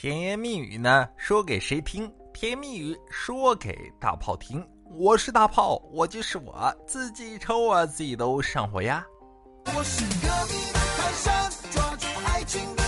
[0.00, 2.10] 甜言蜜语呢，说给谁听？
[2.32, 4.66] 甜言蜜语说给大炮听。
[4.96, 9.04] 我是大炮，我就是我自己抽我，自己都上火呀。
[9.66, 12.82] 我是隔壁的泰山，抓住爱情的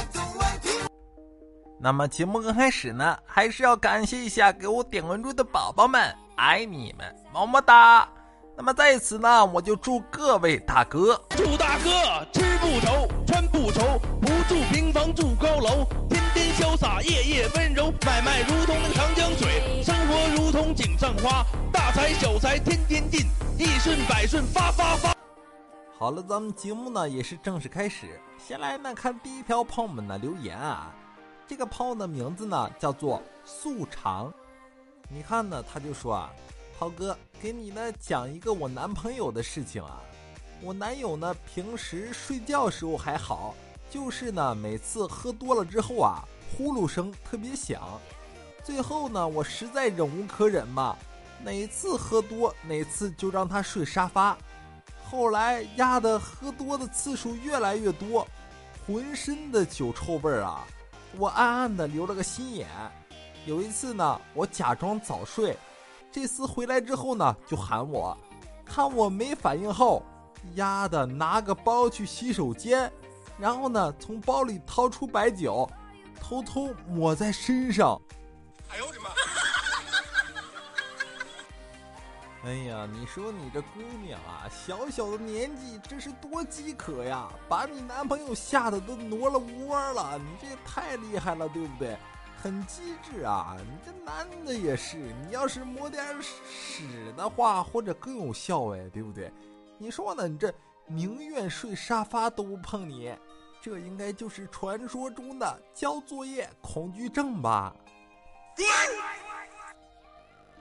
[1.78, 8.08] 那么节目刚开始呢，还是要感谢一下给我点关注的宝宝们，爱你们，么么哒。
[8.56, 11.90] 那么在此呢，我就祝各位大哥，祝大哥
[12.32, 14.00] 吃不愁，穿不愁，
[16.72, 23.26] 潇洒，夜夜温柔，买卖如同那个长江水，生活如同井上花，大财小财天天进，
[23.58, 25.14] 一顺百顺发发发。
[25.98, 28.18] 好了，咱们节目呢也是正式开始。
[28.38, 30.90] 先来呢看第一条朋友们的留言啊，
[31.46, 34.32] 这个朋友的名字呢叫做素长，
[35.10, 36.32] 你看呢他就说啊，
[36.78, 40.00] 涛哥给你呢讲一个我男朋友的事情啊，
[40.62, 43.54] 我男友呢平时睡觉时候还好，
[43.90, 46.24] 就是呢每次喝多了之后啊。
[46.56, 47.80] 呼噜声特别响，
[48.62, 50.96] 最后呢，我实在忍无可忍嘛，
[51.42, 54.36] 哪次喝多哪次就让他睡沙发。
[55.02, 58.26] 后来压的喝多的次数越来越多，
[58.86, 60.64] 浑身的酒臭味儿啊，
[61.18, 62.68] 我暗暗的留了个心眼。
[63.46, 65.56] 有一次呢，我假装早睡，
[66.10, 68.16] 这厮回来之后呢，就喊我，
[68.64, 70.02] 看我没反应后，
[70.54, 72.90] 丫的拿个包去洗手间，
[73.38, 75.68] 然后呢，从包里掏出白酒。
[76.32, 78.00] 偷偷抹在身上。
[78.70, 79.10] 哎呦我的妈！
[82.48, 87.28] 哎呀，你说你这姑娘啊，小小的年纪，这是多饥渴呀！
[87.50, 91.98] 把你男朋友吓得都挪了窝了，你这也太厉害了，对不对？
[92.42, 93.54] 很机智啊！
[93.60, 99.30] 你这男的也是，你要是抹点屎的话，或者更有效哎，对不对？
[99.76, 100.26] 你说呢？
[100.26, 100.50] 你这
[100.86, 103.14] 宁愿睡沙发都不碰你。
[103.62, 107.72] 这应该就是传说中的交作业恐惧症吧。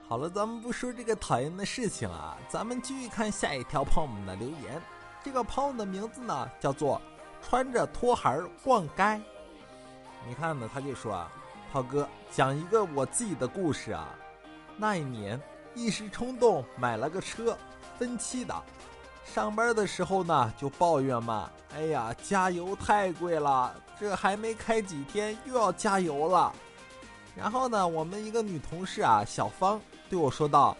[0.06, 4.80] 好了，咱们不说这个讨厌的事情啊，咱们继续看下一条朋友们的留言。
[5.20, 7.02] 这个朋友的名字呢叫做
[7.42, 9.20] 穿着拖鞋逛街。
[10.24, 11.32] 你看呢，他就说啊，
[11.72, 14.14] 涛哥讲一个我自己的故事啊。
[14.76, 15.40] 那一年
[15.74, 17.58] 一时冲动买了个车，
[17.98, 18.54] 分期的。
[19.24, 26.52] 上班的时候呢，就抱怨嘛，哎呀，加油太贵了，这还没开几天又要加油了。
[27.34, 30.76] 然后呢，我们一个女同事啊，小芳对我说道：“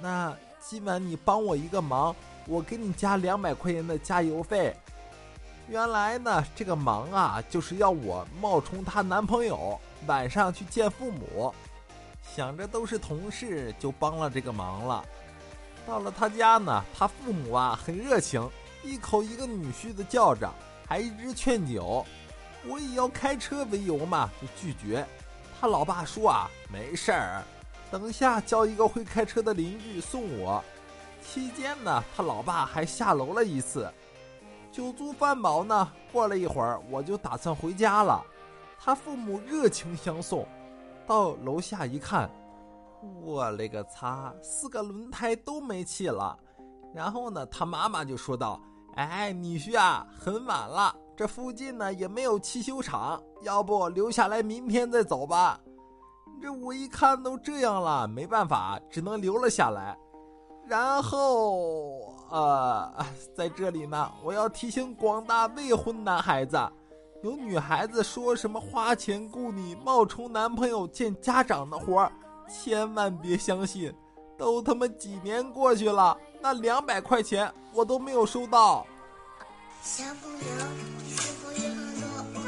[0.00, 2.14] 那今晚你帮我一个忙，
[2.46, 4.76] 我给你加两百块钱的加油费。”
[5.66, 11.52] 原来呢，这个忙啊，就是要我冒充她男朋友，晚上去见父母。
[12.22, 15.04] 想着都是同事，就帮了这个忙了。
[15.88, 18.46] 到了他家呢，他父母啊很热情，
[18.84, 20.52] 一口一个女婿的叫着，
[20.86, 22.04] 还一直劝酒。
[22.66, 25.06] 我以要开车为由嘛，就拒绝。
[25.58, 27.42] 他老爸说啊，没事儿，
[27.90, 30.62] 等下叫一个会开车的邻居送我。
[31.22, 33.90] 期间呢，他老爸还下楼了一次。
[34.70, 38.22] 酒足饭饱呢，过了一会儿，我就打算回家了。
[38.78, 40.46] 他父母热情相送，
[41.06, 42.30] 到楼下一看。
[43.22, 44.34] 我勒个擦！
[44.42, 46.38] 四个轮胎都没气了。
[46.94, 48.60] 然后呢，他妈妈就说道
[48.96, 55.60] ：“哎，女婿啊，很晚了，这附近呢也没有汽修厂，要不留下来，明天再走吧。”
[56.40, 59.98] 这我一看都这样了，没办法，只能留了下来。
[60.66, 62.92] 然后，呃，
[63.36, 66.56] 在这里呢，我要提醒广大未婚男孩子，
[67.22, 72.12] 有女孩子说什么花钱雇你冒充男朋友见家长的活儿。
[72.48, 73.94] 千万别相信，
[74.36, 78.86] 都他妈几年过去了，那两百块钱我都没有收到。
[79.82, 80.44] 小朋友，
[81.08, 82.38] 是否有很多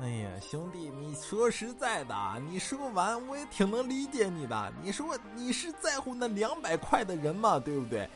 [0.00, 2.14] 哎呀，兄弟，你说实在的，
[2.50, 4.72] 你说完我也挺能理解你的。
[4.82, 7.58] 你说你是在乎那两百块的人吗？
[7.58, 8.08] 对不对？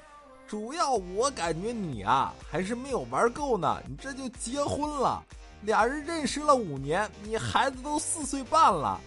[0.47, 3.81] 主要我感觉你啊，还是没有玩够呢。
[3.89, 5.22] 你这就结婚了，
[5.62, 9.01] 俩人认识了五年，你孩子都四岁半了。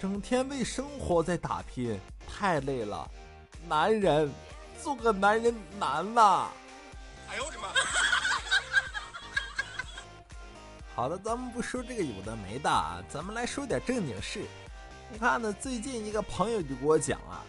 [0.00, 3.10] 整天为生活在打拼，太累了。
[3.68, 4.32] 男人，
[4.80, 6.46] 做个男人难呐！
[7.28, 7.68] 哎呦我的妈！
[10.94, 14.44] 好了，咱们不说这个有的没的，咱们来说点正经事。
[15.10, 17.42] 你看呢，最近一个朋友就给我讲啊，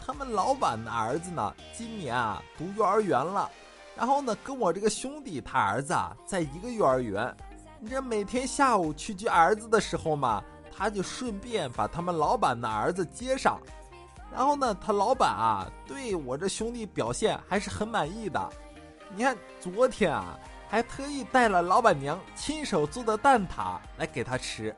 [0.00, 3.50] 他们老板的儿子呢，今年啊读幼儿园了，
[3.96, 7.36] 然后呢跟我这个兄弟他儿子啊在一个幼儿园。
[7.80, 10.40] 你这每天下午去接儿子的时候嘛。
[10.76, 13.58] 他就顺便把他们老板的儿子接上，
[14.30, 18.52] 然后呢，他老板啊对我这兄弟表现还是很满意的。
[19.14, 20.38] 你看昨天啊，
[20.68, 24.74] 还特意带了老板娘亲手做的蛋挞来给他吃。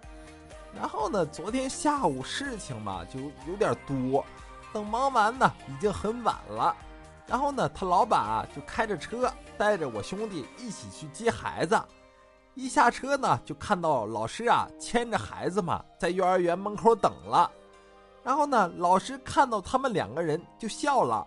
[0.77, 3.19] 然后呢，昨天下午事情嘛就
[3.51, 4.25] 有点多，
[4.73, 6.77] 等忙完呢已经很晚了。
[7.27, 11.79] 然后呢，他老板啊就开着车带着我兄弟一起去接孩子。
[12.59, 17.49] 一下车呢，就看到老师啊牵着孩子嘛在幼儿园门口等了。
[18.25, 21.25] 然后呢，老师看到他们两个人就笑了，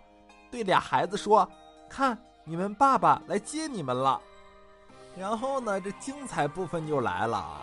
[0.51, 1.50] 对俩孩子说
[1.89, 4.19] ：“看，你们爸爸来接你们了。”
[5.18, 7.62] 然后呢，这精彩部分就来了啊！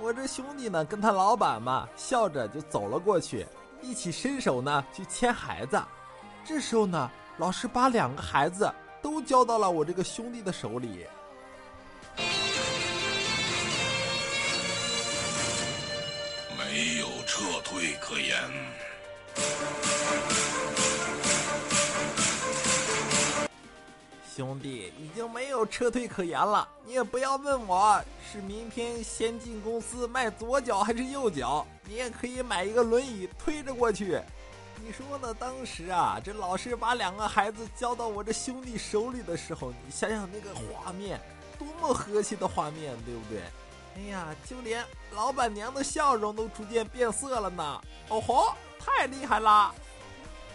[0.00, 3.46] 我这兄弟呢跟他老板嘛笑着就走了过去，
[3.82, 5.78] 一起伸手呢去牵孩子。
[6.46, 8.72] 这时候呢，老师把两个孩子
[9.02, 11.06] 都交到了我这个兄弟的手里。
[16.76, 18.36] 没有撤退可言。
[24.36, 26.68] 兄弟，已经没有撤退可言了。
[26.84, 27.98] 你也不要问我
[28.30, 34.20] 是明天先进公司迈左脚还是右脚，你也可以买一个轮椅推着过去。
[34.84, 35.32] 你说呢？
[35.32, 41.18] 当时啊，这老师把两个孩子交到我这兄弟手里的时候，你想想那个画面，
[41.58, 43.40] 多么和谐的画面，对不对？
[43.96, 47.80] 哎呀，就连老板娘的笑容都逐渐变色了呢。
[48.08, 49.74] 哦吼，太厉害啦！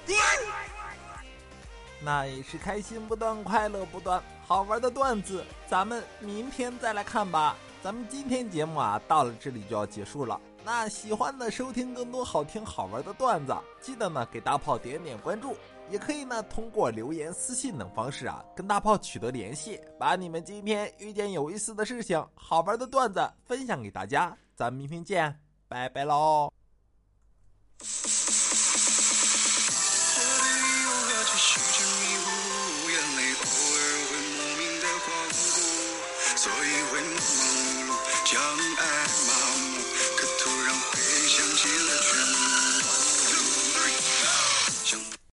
[2.03, 7.55] 那也是开心不断，快乐不断，好玩的段子，咱们明天再来看吧。
[7.83, 10.39] 咱们今天节目啊，到了这里就要结束了。
[10.63, 15.55] 那喜欢的收听更多好听好玩的段子，记得呢给大炮点点关注，
[15.89, 24.37] 也可以呢通过留言、私信等方式啊跟大炮取得联系，把你们今天遇见有意思的事情、好玩的段子分享给大家。
[24.55, 25.35] 咱们明天见，
[25.67, 26.51] 拜拜喽。